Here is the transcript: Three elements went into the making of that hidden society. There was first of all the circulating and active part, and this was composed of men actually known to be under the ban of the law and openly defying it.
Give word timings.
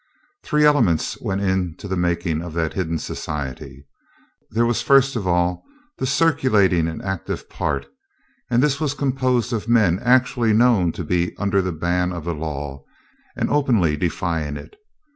Three 0.41 0.65
elements 0.65 1.21
went 1.21 1.41
into 1.41 1.87
the 1.87 1.95
making 1.95 2.41
of 2.41 2.53
that 2.55 2.73
hidden 2.73 2.97
society. 2.97 3.85
There 4.49 4.65
was 4.65 4.81
first 4.81 5.15
of 5.15 5.27
all 5.27 5.63
the 5.99 6.07
circulating 6.07 6.87
and 6.87 7.03
active 7.03 7.47
part, 7.51 7.85
and 8.49 8.63
this 8.63 8.79
was 8.81 8.95
composed 8.95 9.53
of 9.53 9.69
men 9.69 9.99
actually 9.99 10.53
known 10.53 10.91
to 10.93 11.03
be 11.03 11.35
under 11.37 11.61
the 11.61 11.71
ban 11.71 12.11
of 12.13 12.25
the 12.25 12.33
law 12.33 12.83
and 13.35 13.51
openly 13.51 13.95
defying 13.95 14.57
it. 14.57 14.75